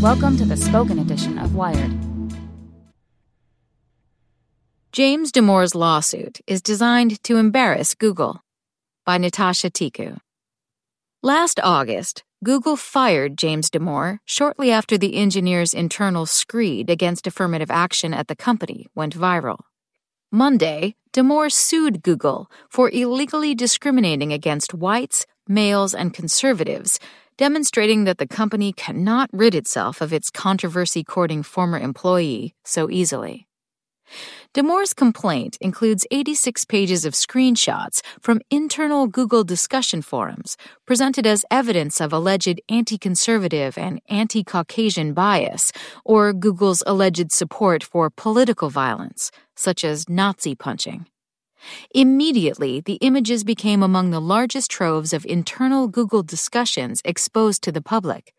Welcome 0.00 0.38
to 0.38 0.46
the 0.46 0.56
spoken 0.56 0.98
edition 0.98 1.38
of 1.38 1.54
Wired. 1.54 1.92
James 4.92 5.30
Damore's 5.30 5.74
lawsuit 5.74 6.40
is 6.46 6.62
designed 6.62 7.22
to 7.24 7.36
embarrass 7.36 7.94
Google 7.94 8.42
by 9.04 9.18
Natasha 9.18 9.68
Tiku. 9.68 10.16
Last 11.22 11.60
August, 11.62 12.24
Google 12.42 12.76
fired 12.76 13.36
James 13.36 13.68
Damore 13.68 14.20
shortly 14.24 14.70
after 14.70 14.96
the 14.96 15.16
engineer's 15.16 15.74
internal 15.74 16.24
screed 16.24 16.88
against 16.88 17.26
affirmative 17.26 17.70
action 17.70 18.14
at 18.14 18.28
the 18.28 18.34
company 18.34 18.86
went 18.94 19.14
viral. 19.14 19.58
Monday, 20.32 20.94
Damore 21.12 21.52
sued 21.52 22.02
Google 22.02 22.50
for 22.70 22.88
illegally 22.88 23.54
discriminating 23.54 24.32
against 24.32 24.72
whites, 24.72 25.26
males, 25.46 25.92
and 25.92 26.14
conservatives, 26.14 26.98
demonstrating 27.40 28.04
that 28.04 28.18
the 28.18 28.26
company 28.26 28.70
cannot 28.70 29.30
rid 29.32 29.54
itself 29.54 30.02
of 30.02 30.12
its 30.12 30.28
controversy 30.28 31.02
courting 31.02 31.42
former 31.42 31.78
employee 31.78 32.54
so 32.66 32.90
easily. 32.90 33.46
Damore's 34.52 34.92
complaint 34.92 35.56
includes 35.58 36.06
86 36.10 36.66
pages 36.66 37.06
of 37.06 37.14
screenshots 37.14 38.02
from 38.20 38.42
internal 38.50 39.06
Google 39.06 39.42
discussion 39.42 40.02
forums 40.02 40.58
presented 40.86 41.26
as 41.26 41.46
evidence 41.50 41.98
of 41.98 42.12
alleged 42.12 42.60
anti 42.68 42.98
conservative 42.98 43.78
and 43.78 44.02
anti 44.10 44.44
Caucasian 44.44 45.14
bias, 45.14 45.72
or 46.04 46.34
Google's 46.34 46.82
alleged 46.86 47.32
support 47.32 47.82
for 47.82 48.10
political 48.10 48.68
violence, 48.68 49.30
such 49.56 49.82
as 49.82 50.10
Nazi 50.10 50.54
punching. 50.54 51.06
Immediately, 51.94 52.80
the 52.80 52.98
images 53.02 53.44
became 53.44 53.82
among 53.82 54.10
the 54.10 54.20
largest 54.20 54.70
troves 54.70 55.12
of 55.12 55.26
internal 55.26 55.88
Google 55.88 56.22
discussions 56.22 57.02
exposed 57.04 57.62
to 57.62 57.72
the 57.72 57.82
public, 57.82 58.34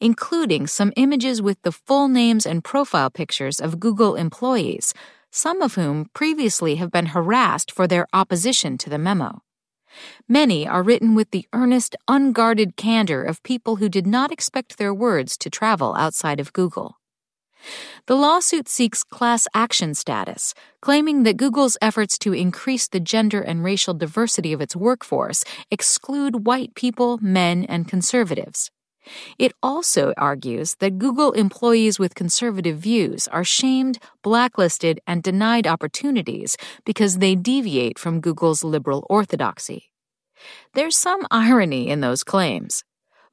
including 0.00 0.66
some 0.66 0.92
images 0.96 1.42
with 1.42 1.60
the 1.62 1.72
full 1.72 2.08
names 2.08 2.46
and 2.46 2.64
profile 2.64 3.10
pictures 3.10 3.60
of 3.60 3.80
Google 3.80 4.16
employees 4.16 4.94
some 5.32 5.62
of 5.62 5.74
whom 5.74 6.10
previously 6.12 6.76
have 6.76 6.90
been 6.90 7.06
harassed 7.06 7.72
for 7.72 7.88
their 7.88 8.06
opposition 8.12 8.76
to 8.76 8.90
the 8.90 8.98
memo. 8.98 9.42
Many 10.28 10.68
are 10.68 10.82
written 10.82 11.14
with 11.14 11.30
the 11.30 11.46
earnest, 11.54 11.96
unguarded 12.06 12.76
candor 12.76 13.22
of 13.24 13.42
people 13.42 13.76
who 13.76 13.88
did 13.88 14.06
not 14.06 14.30
expect 14.30 14.76
their 14.76 14.92
words 14.92 15.38
to 15.38 15.50
travel 15.50 15.94
outside 15.96 16.38
of 16.38 16.52
Google. 16.52 16.98
The 18.06 18.16
lawsuit 18.16 18.68
seeks 18.68 19.02
class 19.02 19.46
action 19.54 19.94
status, 19.94 20.54
claiming 20.80 21.22
that 21.22 21.36
Google's 21.36 21.76
efforts 21.80 22.18
to 22.18 22.32
increase 22.32 22.88
the 22.88 23.00
gender 23.00 23.40
and 23.40 23.62
racial 23.64 23.94
diversity 23.94 24.52
of 24.52 24.60
its 24.60 24.76
workforce 24.76 25.44
exclude 25.70 26.46
white 26.46 26.74
people, 26.74 27.18
men, 27.22 27.64
and 27.64 27.88
conservatives. 27.88 28.70
It 29.38 29.52
also 29.62 30.12
argues 30.16 30.76
that 30.76 30.98
Google 30.98 31.32
employees 31.32 31.98
with 31.98 32.14
conservative 32.14 32.78
views 32.78 33.26
are 33.28 33.44
shamed, 33.44 33.98
blacklisted, 34.22 35.00
and 35.06 35.22
denied 35.22 35.66
opportunities 35.66 36.56
because 36.84 37.18
they 37.18 37.34
deviate 37.34 37.98
from 37.98 38.20
Google's 38.20 38.62
liberal 38.62 39.06
orthodoxy. 39.10 39.90
There's 40.74 40.96
some 40.96 41.26
irony 41.30 41.88
in 41.88 42.00
those 42.00 42.24
claims. 42.24 42.84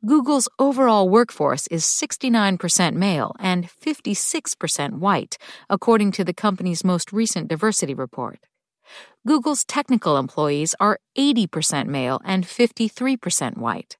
Google's 0.05 0.47
overall 0.57 1.09
workforce 1.09 1.67
is 1.67 1.83
69% 1.83 2.93
male 2.93 3.35
and 3.37 3.67
56% 3.67 4.93
white, 4.93 5.37
according 5.69 6.11
to 6.13 6.23
the 6.23 6.33
company's 6.33 6.85
most 6.85 7.11
recent 7.11 7.49
diversity 7.49 7.93
report. 7.93 8.39
Google's 9.27 9.65
technical 9.65 10.15
employees 10.15 10.73
are 10.79 11.01
80% 11.17 11.87
male 11.87 12.21
and 12.23 12.45
53% 12.45 13.57
white. 13.57 13.97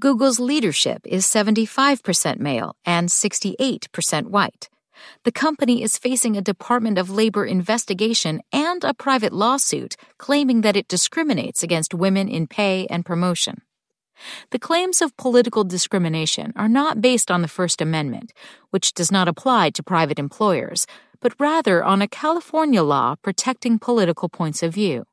Google's 0.00 0.40
leadership 0.40 1.02
is 1.04 1.24
75% 1.24 2.40
male 2.40 2.74
and 2.84 3.08
68% 3.08 4.26
white. 4.26 4.68
The 5.22 5.30
company 5.30 5.84
is 5.84 5.98
facing 5.98 6.36
a 6.36 6.42
Department 6.42 6.98
of 6.98 7.10
Labor 7.10 7.46
investigation 7.46 8.40
and 8.52 8.82
a 8.82 8.92
private 8.92 9.32
lawsuit 9.32 9.94
claiming 10.18 10.62
that 10.62 10.76
it 10.76 10.88
discriminates 10.88 11.62
against 11.62 11.94
women 11.94 12.28
in 12.28 12.48
pay 12.48 12.88
and 12.90 13.04
promotion. 13.04 13.62
The 14.50 14.58
claims 14.58 15.00
of 15.02 15.16
political 15.16 15.64
discrimination 15.64 16.52
are 16.56 16.68
not 16.68 17.00
based 17.00 17.30
on 17.30 17.42
the 17.42 17.48
First 17.48 17.80
Amendment, 17.80 18.32
which 18.70 18.94
does 18.94 19.12
not 19.12 19.28
apply 19.28 19.70
to 19.70 19.82
private 19.82 20.18
employers, 20.18 20.86
but 21.20 21.34
rather 21.38 21.82
on 21.82 22.02
a 22.02 22.08
California 22.08 22.82
law 22.82 23.16
protecting 23.22 23.78
political 23.78 24.28
points 24.28 24.62
of 24.62 24.74
view. 24.74 25.04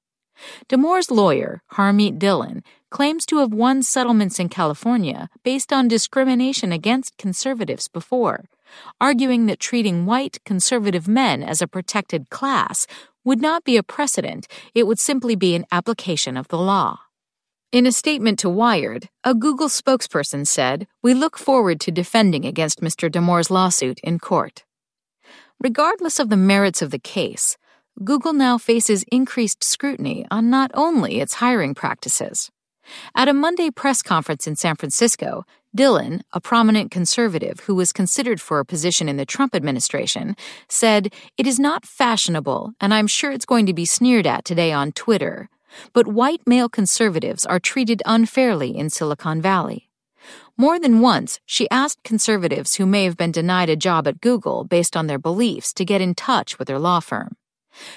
Damore's 0.68 1.10
lawyer, 1.10 1.62
Harmeet 1.74 2.20
Dillon, 2.20 2.64
claims 2.90 3.26
to 3.26 3.38
have 3.38 3.54
won 3.54 3.82
settlements 3.84 4.40
in 4.40 4.50
California 4.50 5.30
based 5.44 5.72
on 5.72 5.88
discrimination 5.88 6.72
against 6.72 7.18
conservatives 7.18 7.88
before, 7.88 8.46
arguing 9.00 9.46
that 9.46 9.60
treating 9.60 10.06
white 10.06 10.40
conservative 10.46 11.08
men 11.08 11.42
as 11.42 11.62
a 11.62 11.68
protected 11.68 12.30
class 12.30 12.86
would 13.24 13.42
not 13.42 13.64
be 13.64 13.78
a 13.78 13.84
precedent, 13.84 14.48
it 14.74 14.86
would 14.86 15.00
simply 15.00 15.36
be 15.36 15.56
an 15.56 15.66
application 15.72 16.38
of 16.38 16.48
the 16.50 16.58
law. 16.58 17.00
In 17.76 17.86
a 17.86 17.92
statement 17.92 18.40
to 18.40 18.50
Wired, 18.50 19.10
a 19.26 19.36
Google 19.36 19.68
spokesperson 19.68 20.48
said, 20.48 20.88
We 21.04 21.14
look 21.14 21.38
forward 21.38 21.82
to 21.82 21.92
defending 21.92 22.46
against 22.46 22.80
Mr. 22.80 23.12
Damore's 23.12 23.52
lawsuit 23.52 24.00
in 24.00 24.18
court. 24.18 24.64
Regardless 25.60 26.18
of 26.18 26.30
the 26.30 26.38
merits 26.38 26.82
of 26.82 26.90
the 26.90 27.00
case, 27.00 27.58
Google 28.02 28.32
now 28.32 28.58
faces 28.58 29.04
increased 29.12 29.62
scrutiny 29.62 30.26
on 30.32 30.50
not 30.50 30.72
only 30.74 31.20
its 31.20 31.34
hiring 31.44 31.76
practices. 31.76 32.50
At 33.14 33.28
a 33.28 33.34
Monday 33.34 33.70
press 33.72 34.02
conference 34.02 34.48
in 34.48 34.56
San 34.56 34.78
Francisco, 34.78 35.44
Dillon, 35.76 36.22
a 36.32 36.40
prominent 36.40 36.92
conservative 36.92 37.60
who 37.66 37.76
was 37.76 37.92
considered 37.92 38.40
for 38.40 38.60
a 38.60 38.66
position 38.66 39.10
in 39.10 39.18
the 39.18 39.26
Trump 39.26 39.54
administration, 39.54 40.38
said, 40.70 41.12
It 41.38 41.46
is 41.46 41.60
not 41.60 41.86
fashionable, 41.86 42.72
and 42.80 42.94
I'm 42.94 43.08
sure 43.08 43.34
it's 43.34 43.44
going 43.44 43.66
to 43.66 43.74
be 43.74 43.84
sneered 43.84 44.26
at 44.26 44.46
today 44.46 44.72
on 44.72 44.94
Twitter, 44.94 45.50
but 45.94 46.08
white 46.08 46.42
male 46.46 46.70
conservatives 46.70 47.46
are 47.46 47.60
treated 47.60 48.02
unfairly 48.06 48.76
in 48.76 48.90
Silicon 48.90 49.42
Valley. 49.42 49.90
More 50.58 50.80
than 50.80 51.02
once, 51.02 51.40
she 51.46 51.70
asked 51.70 52.04
conservatives 52.04 52.76
who 52.76 52.86
may 52.86 53.04
have 53.04 53.18
been 53.18 53.32
denied 53.32 53.70
a 53.70 53.76
job 53.76 54.08
at 54.08 54.22
Google 54.22 54.64
based 54.64 54.96
on 54.96 55.08
their 55.08 55.20
beliefs 55.20 55.74
to 55.74 55.86
get 55.86 56.02
in 56.02 56.16
touch 56.16 56.58
with 56.58 56.70
her 56.70 56.80
law 56.80 57.00
firm. 57.00 57.36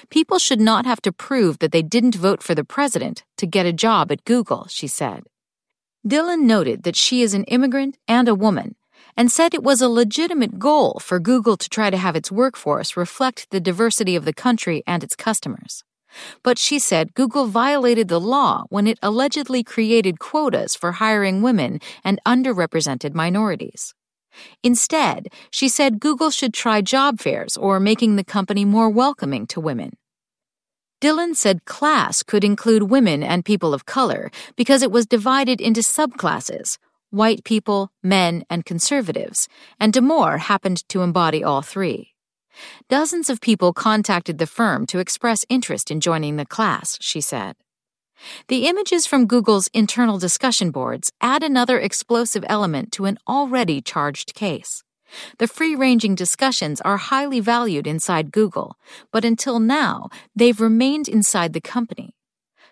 People 0.09 0.39
should 0.39 0.59
not 0.59 0.85
have 0.85 1.01
to 1.03 1.11
prove 1.11 1.59
that 1.59 1.71
they 1.71 1.81
didn't 1.81 2.15
vote 2.15 2.43
for 2.43 2.53
the 2.53 2.65
president 2.65 3.23
to 3.37 3.47
get 3.47 3.65
a 3.65 3.73
job 3.73 4.11
at 4.11 4.25
Google, 4.25 4.67
she 4.67 4.87
said. 4.87 5.23
Dillon 6.05 6.45
noted 6.45 6.83
that 6.83 6.95
she 6.95 7.21
is 7.21 7.33
an 7.33 7.45
immigrant 7.45 7.97
and 8.07 8.27
a 8.27 8.35
woman 8.35 8.75
and 9.15 9.31
said 9.31 9.53
it 9.53 9.63
was 9.63 9.81
a 9.81 9.89
legitimate 9.89 10.59
goal 10.59 10.99
for 11.01 11.19
Google 11.19 11.57
to 11.57 11.69
try 11.69 11.89
to 11.89 11.97
have 11.97 12.15
its 12.15 12.31
workforce 12.31 12.95
reflect 12.95 13.49
the 13.51 13.59
diversity 13.59 14.15
of 14.15 14.25
the 14.25 14.33
country 14.33 14.83
and 14.87 15.03
its 15.03 15.15
customers. 15.15 15.83
But 16.43 16.57
she 16.57 16.79
said 16.79 17.13
Google 17.13 17.47
violated 17.47 18.07
the 18.07 18.19
law 18.19 18.65
when 18.69 18.87
it 18.87 18.99
allegedly 19.01 19.63
created 19.63 20.19
quotas 20.19 20.75
for 20.75 20.93
hiring 20.93 21.41
women 21.41 21.79
and 22.03 22.19
underrepresented 22.25 23.13
minorities. 23.13 23.93
Instead, 24.63 25.27
she 25.51 25.67
said 25.67 25.99
Google 25.99 26.29
should 26.29 26.53
try 26.53 26.81
job 26.81 27.19
fairs 27.19 27.57
or 27.57 27.79
making 27.79 28.15
the 28.15 28.23
company 28.23 28.65
more 28.65 28.89
welcoming 28.89 29.47
to 29.47 29.59
women. 29.59 29.97
Dillon 31.01 31.33
said 31.33 31.65
class 31.65 32.23
could 32.23 32.43
include 32.43 32.83
women 32.83 33.23
and 33.23 33.45
people 33.45 33.73
of 33.73 33.85
color 33.85 34.29
because 34.57 34.81
it 34.81 34.91
was 34.91 35.05
divided 35.05 35.61
into 35.61 35.81
subclasses 35.81 36.77
white 37.11 37.43
people, 37.43 37.91
men, 38.03 38.43
and 38.49 38.65
conservatives, 38.65 39.47
and 39.79 39.91
Damore 39.91 40.37
happened 40.37 40.87
to 40.89 41.01
embody 41.01 41.43
all 41.43 41.63
three. 41.63 42.13
Dozens 42.89 43.29
of 43.29 43.41
people 43.41 43.73
contacted 43.73 44.37
the 44.37 44.47
firm 44.47 44.85
to 44.87 44.99
express 44.99 45.45
interest 45.49 45.91
in 45.91 45.99
joining 45.99 46.35
the 46.35 46.45
class, 46.45 46.97
she 47.01 47.21
said. 47.21 47.55
The 48.47 48.67
images 48.67 49.05
from 49.05 49.27
Google's 49.27 49.69
internal 49.73 50.17
discussion 50.17 50.71
boards 50.71 51.11
add 51.21 51.43
another 51.43 51.79
explosive 51.79 52.43
element 52.47 52.91
to 52.93 53.05
an 53.05 53.17
already 53.27 53.81
charged 53.81 54.33
case. 54.33 54.83
The 55.37 55.47
free 55.47 55.75
ranging 55.75 56.15
discussions 56.15 56.81
are 56.81 56.97
highly 56.97 57.39
valued 57.39 57.87
inside 57.87 58.31
Google, 58.31 58.75
but 59.11 59.25
until 59.25 59.59
now, 59.59 60.09
they've 60.35 60.59
remained 60.59 61.07
inside 61.07 61.53
the 61.53 61.61
company. 61.61 62.15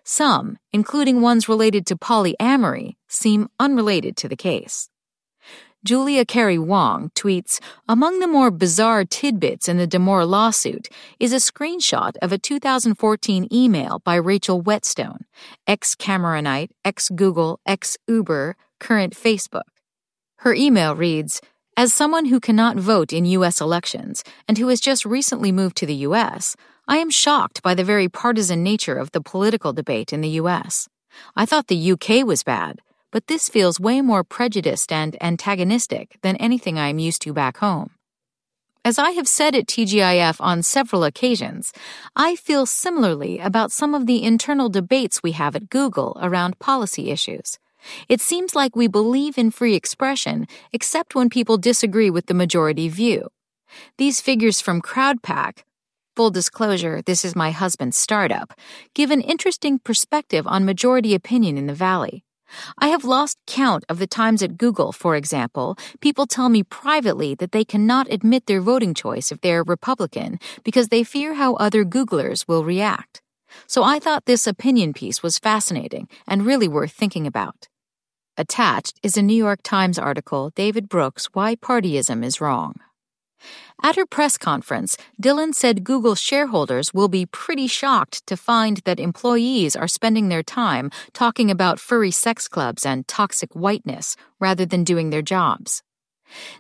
Some, 0.04 0.58
including 0.72 1.22
ones 1.22 1.50
related 1.50 1.86
to 1.88 1.98
polyamory, 1.98 2.96
seem 3.08 3.50
unrelated 3.60 4.16
to 4.18 4.30
the 4.30 4.36
case. 4.36 4.90
Julia 5.88 6.26
Carrie 6.26 6.60
Wong 6.60 7.12
tweets 7.16 7.62
Among 7.88 8.20
the 8.20 8.28
more 8.28 8.52
bizarre 8.52 9.06
tidbits 9.06 9.70
in 9.70 9.78
the 9.78 9.88
Damore 9.88 10.28
lawsuit 10.28 10.90
is 11.18 11.32
a 11.32 11.38
screenshot 11.38 12.18
of 12.22 12.34
a 12.34 12.38
2014 12.38 13.48
email 13.54 14.00
by 14.00 14.16
Rachel 14.16 14.60
Whetstone, 14.60 15.24
ex 15.66 15.96
Cameronite, 15.96 16.72
ex 16.84 17.08
Google, 17.08 17.62
ex 17.66 17.96
Uber, 18.06 18.58
current 18.82 19.16
Facebook. 19.16 19.70
Her 20.40 20.54
email 20.54 20.94
reads 20.94 21.40
as 21.78 21.94
someone 21.94 22.26
who 22.26 22.42
cannot 22.42 22.76
vote 22.76 23.14
in 23.14 23.24
U.S. 23.38 23.62
elections 23.62 24.26
and 24.46 24.58
who 24.58 24.68
has 24.68 24.82
just 24.82 25.06
recently 25.06 25.54
moved 25.54 25.78
to 25.78 25.86
the 25.86 26.04
U.S., 26.10 26.58
I 26.90 26.98
am 26.98 27.10
shocked 27.10 27.64
by 27.64 27.74
the 27.74 27.86
very 27.86 28.10
partisan 28.10 28.62
nature 28.62 28.98
of 28.98 29.14
the 29.14 29.22
political 29.22 29.72
debate 29.72 30.12
in 30.12 30.20
the 30.20 30.36
U.S. 30.42 30.90
I 31.38 31.46
thought 31.46 31.68
the 31.68 31.92
UK 31.94 32.26
was 32.26 32.44
bad, 32.44 32.82
but 33.18 33.26
this 33.26 33.50
feels 33.50 33.80
way 33.80 34.00
more 34.00 34.24
prejudiced 34.24 34.92
and 34.92 35.18
antagonistic 35.24 36.20
than 36.22 36.36
anything 36.36 36.78
I 36.78 36.90
am 36.90 37.00
used 37.00 37.24
to 37.24 37.34
back 37.34 37.58
home. 37.58 37.90
As 38.86 39.00
I 39.00 39.10
have 39.18 39.28
said 39.28 39.56
at 39.56 39.66
TGIF 39.66 40.40
on 40.40 40.62
several 40.62 41.04
occasions, 41.04 41.74
I 42.16 42.36
feel 42.36 42.68
similarly 42.68 43.40
about 43.40 43.72
some 43.72 43.96
of 43.96 44.06
the 44.06 44.24
internal 44.24 44.70
debates 44.70 45.24
we 45.24 45.32
have 45.32 45.56
at 45.56 45.72
Google 45.72 46.16
around 46.22 46.60
policy 46.60 47.10
issues. 47.10 47.58
It 48.08 48.22
seems 48.22 48.54
like 48.54 48.76
we 48.76 48.88
believe 48.88 49.36
in 49.36 49.50
free 49.50 49.74
expression 49.74 50.46
except 50.72 51.16
when 51.16 51.32
people 51.32 51.58
disagree 51.58 52.12
with 52.12 52.28
the 52.28 52.36
majority 52.36 52.88
view. 52.88 53.30
These 53.98 54.22
figures 54.22 54.62
from 54.62 54.80
Crowdpac, 54.80 55.64
full 56.16 56.30
disclosure, 56.30 57.02
this 57.02 57.26
is 57.26 57.36
my 57.36 57.50
husband's 57.50 57.98
startup, 57.98 58.54
give 58.94 59.10
an 59.10 59.22
interesting 59.22 59.80
perspective 59.80 60.46
on 60.46 60.66
majority 60.66 61.16
opinion 61.16 61.58
in 61.58 61.66
the 61.66 61.74
Valley. 61.74 62.24
I 62.78 62.88
have 62.88 63.04
lost 63.04 63.38
count 63.46 63.84
of 63.90 64.00
the 64.00 64.08
times 64.08 64.42
at 64.42 64.58
Google, 64.58 64.92
for 64.92 65.16
example, 65.16 65.78
people 66.02 66.26
tell 66.26 66.50
me 66.50 66.64
privately 66.64 67.36
that 67.36 67.52
they 67.52 67.64
cannot 67.64 68.12
admit 68.12 68.46
their 68.46 68.62
voting 68.62 68.94
choice 68.94 69.32
if 69.32 69.42
they 69.42 69.54
are 69.54 69.64
Republican 69.64 70.40
because 70.64 70.90
they 70.90 71.04
fear 71.04 71.36
how 71.36 71.56
other 71.56 71.84
Googlers 71.84 72.48
will 72.48 72.64
react. 72.64 73.22
So 73.66 73.84
I 73.84 74.00
thought 74.00 74.26
this 74.26 74.48
opinion 74.48 74.94
piece 74.94 75.24
was 75.24 75.40
fascinating 75.40 76.08
and 76.28 76.46
really 76.46 76.68
worth 76.68 76.92
thinking 76.92 77.28
about. 77.28 77.68
Attached 78.38 79.00
is 79.02 79.18
a 79.18 79.22
New 79.22 79.36
York 79.36 79.62
Times 79.64 79.98
article, 79.98 80.52
David 80.54 80.88
Brooks, 80.88 81.30
Why 81.34 81.56
Partyism 81.56 82.24
is 82.24 82.40
Wrong. 82.40 82.76
At 83.84 83.96
her 83.96 84.06
press 84.06 84.38
conference, 84.38 84.98
Dillon 85.20 85.54
said 85.54 85.84
Google 85.84 86.16
shareholders 86.16 86.94
will 86.94 87.08
be 87.08 87.26
pretty 87.26 87.68
shocked 87.68 88.26
to 88.28 88.36
find 88.36 88.78
that 88.86 89.00
employees 89.00 89.76
are 89.76 89.88
spending 89.88 90.30
their 90.30 90.44
time 90.44 90.90
talking 91.14 91.52
about 91.52 91.80
furry 91.80 92.12
sex 92.12 92.48
clubs 92.48 92.86
and 92.86 93.08
toxic 93.08 93.54
whiteness 93.54 94.16
rather 94.40 94.66
than 94.66 94.84
doing 94.84 95.10
their 95.10 95.22
jobs. 95.22 95.84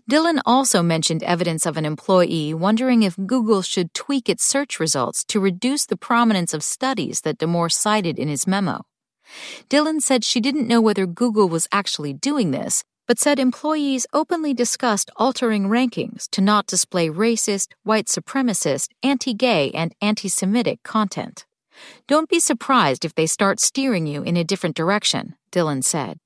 Dillon 0.07 0.41
also 0.45 0.81
mentioned 0.81 1.23
evidence 1.23 1.65
of 1.65 1.75
an 1.75 1.85
employee 1.85 2.53
wondering 2.53 3.03
if 3.03 3.17
Google 3.25 3.61
should 3.61 3.93
tweak 3.93 4.29
its 4.29 4.45
search 4.45 4.79
results 4.79 5.23
to 5.25 5.39
reduce 5.39 5.85
the 5.85 5.97
prominence 5.97 6.53
of 6.53 6.63
studies 6.63 7.21
that 7.21 7.37
Damore 7.37 7.71
cited 7.71 8.17
in 8.17 8.27
his 8.29 8.47
memo. 8.47 8.85
Dillon 9.67 9.99
said 9.99 10.23
she 10.23 10.39
didn't 10.39 10.67
know 10.67 10.79
whether 10.79 11.05
Google 11.05 11.49
was 11.49 11.67
actually 11.71 12.13
doing 12.13 12.51
this, 12.51 12.83
but 13.07 13.17
said 13.17 13.39
employees 13.39 14.05
openly 14.13 14.53
discussed 14.53 15.09
altering 15.15 15.69
rankings 15.69 16.29
to 16.29 16.41
not 16.41 16.67
display 16.67 17.09
racist, 17.09 17.69
white 17.83 18.07
supremacist, 18.07 18.89
anti 19.01 19.33
gay, 19.33 19.71
and 19.71 19.95
anti 20.01 20.27
Semitic 20.27 20.83
content. 20.83 21.45
Don't 22.07 22.29
be 22.29 22.39
surprised 22.39 23.05
if 23.05 23.15
they 23.15 23.25
start 23.25 23.59
steering 23.59 24.07
you 24.07 24.23
in 24.23 24.35
a 24.35 24.43
different 24.43 24.75
direction, 24.75 25.35
Dillon 25.51 25.81
said. 25.81 26.17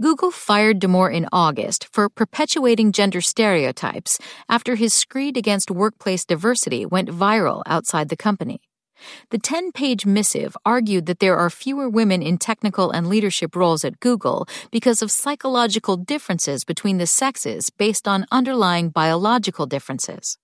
Google 0.00 0.30
fired 0.30 0.80
Damore 0.80 1.12
in 1.12 1.28
August 1.30 1.86
for 1.92 2.08
perpetuating 2.08 2.90
gender 2.90 3.20
stereotypes 3.20 4.18
after 4.48 4.76
his 4.76 4.94
screed 4.94 5.36
against 5.36 5.70
workplace 5.70 6.24
diversity 6.24 6.86
went 6.86 7.10
viral 7.10 7.62
outside 7.66 8.08
the 8.08 8.16
company. 8.16 8.62
The 9.30 9.38
10 9.38 9.72
page 9.72 10.06
missive 10.06 10.56
argued 10.64 11.06
that 11.06 11.20
there 11.20 11.36
are 11.36 11.50
fewer 11.50 11.88
women 11.88 12.22
in 12.22 12.38
technical 12.38 12.90
and 12.90 13.08
leadership 13.08 13.56
roles 13.56 13.84
at 13.84 14.00
Google 14.00 14.46
because 14.70 15.02
of 15.02 15.10
psychological 15.10 15.96
differences 15.96 16.64
between 16.64 16.98
the 16.98 17.06
sexes 17.06 17.70
based 17.70 18.06
on 18.06 18.26
underlying 18.30 18.90
biological 18.90 19.66
differences. 19.66 20.38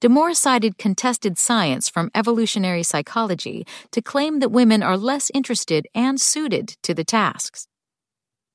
Damore 0.00 0.34
cited 0.34 0.78
contested 0.78 1.38
science 1.38 1.88
from 1.88 2.10
evolutionary 2.14 2.82
psychology 2.82 3.66
to 3.90 4.02
claim 4.02 4.38
that 4.40 4.50
women 4.50 4.82
are 4.82 4.96
less 4.96 5.30
interested 5.34 5.86
and 5.94 6.20
suited 6.20 6.76
to 6.82 6.94
the 6.94 7.04
tasks. 7.04 7.66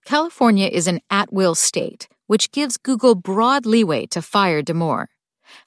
California 0.05 0.67
is 0.67 0.87
an 0.87 0.99
at 1.09 1.31
will 1.31 1.55
state, 1.55 2.07
which 2.27 2.51
gives 2.51 2.77
Google 2.77 3.15
broad 3.15 3.65
leeway 3.65 4.05
to 4.07 4.21
fire 4.21 4.61
Damore. 4.61 5.07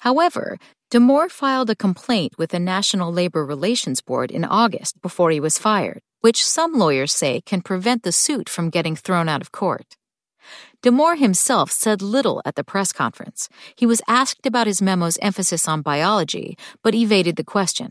However, 0.00 0.58
Damore 0.92 1.28
filed 1.28 1.68
a 1.68 1.74
complaint 1.74 2.38
with 2.38 2.50
the 2.50 2.60
National 2.60 3.12
Labor 3.12 3.44
Relations 3.44 4.00
Board 4.00 4.30
in 4.30 4.44
August 4.44 5.02
before 5.02 5.32
he 5.32 5.40
was 5.40 5.58
fired, 5.58 6.00
which 6.20 6.44
some 6.44 6.74
lawyers 6.74 7.12
say 7.12 7.40
can 7.40 7.60
prevent 7.60 8.04
the 8.04 8.12
suit 8.12 8.48
from 8.48 8.70
getting 8.70 8.94
thrown 8.94 9.28
out 9.28 9.40
of 9.40 9.50
court. 9.50 9.96
Damore 10.84 11.18
himself 11.18 11.72
said 11.72 12.02
little 12.02 12.40
at 12.44 12.54
the 12.54 12.62
press 12.62 12.92
conference. 12.92 13.48
He 13.74 13.84
was 13.84 14.00
asked 14.06 14.46
about 14.46 14.68
his 14.68 14.80
memo's 14.80 15.18
emphasis 15.20 15.66
on 15.66 15.82
biology, 15.82 16.56
but 16.84 16.94
evaded 16.94 17.34
the 17.34 17.42
question. 17.42 17.90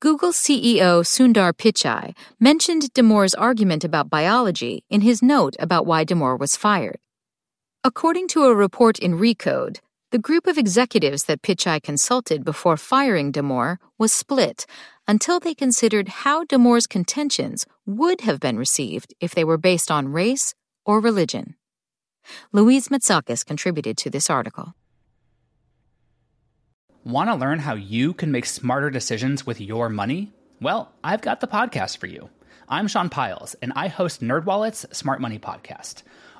Google 0.00 0.32
CEO 0.32 1.04
Sundar 1.04 1.52
Pichai 1.52 2.12
mentioned 2.40 2.92
Damore's 2.92 3.36
argument 3.36 3.84
about 3.84 4.10
biology 4.10 4.82
in 4.90 5.02
his 5.02 5.22
note 5.22 5.54
about 5.60 5.86
why 5.86 6.04
Damore 6.04 6.36
was 6.36 6.56
fired. 6.56 6.98
According 7.84 8.26
to 8.28 8.46
a 8.46 8.54
report 8.54 8.98
in 8.98 9.16
Recode, 9.16 9.78
the 10.12 10.18
group 10.18 10.46
of 10.46 10.56
executives 10.56 11.24
that 11.24 11.42
Pichai 11.42 11.82
consulted 11.82 12.44
before 12.44 12.76
firing 12.76 13.32
Damore 13.32 13.78
was 13.98 14.12
split 14.12 14.64
until 15.08 15.40
they 15.40 15.54
considered 15.54 16.08
how 16.08 16.44
Damore's 16.44 16.86
contentions 16.86 17.66
would 17.86 18.20
have 18.20 18.38
been 18.38 18.56
received 18.56 19.14
if 19.20 19.34
they 19.34 19.42
were 19.42 19.58
based 19.58 19.90
on 19.90 20.12
race 20.12 20.54
or 20.84 21.00
religion. 21.00 21.56
Louise 22.52 22.88
Matsakis 22.88 23.44
contributed 23.44 23.96
to 23.98 24.10
this 24.10 24.30
article. 24.30 24.74
Want 27.04 27.28
to 27.28 27.34
learn 27.34 27.60
how 27.60 27.74
you 27.74 28.14
can 28.14 28.30
make 28.30 28.46
smarter 28.46 28.90
decisions 28.90 29.44
with 29.44 29.60
your 29.60 29.88
money? 29.88 30.32
Well, 30.60 30.92
I've 31.02 31.20
got 31.20 31.40
the 31.40 31.48
podcast 31.48 31.98
for 31.98 32.06
you. 32.06 32.30
I'm 32.68 32.88
Sean 32.88 33.08
Pyles, 33.08 33.54
and 33.62 33.72
I 33.74 33.88
host 33.88 34.22
NerdWallet's 34.22 34.96
Smart 34.96 35.20
Money 35.20 35.40
Podcast– 35.40 36.04